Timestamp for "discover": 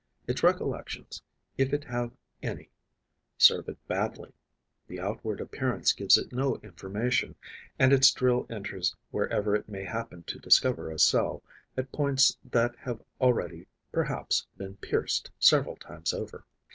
10.39-10.89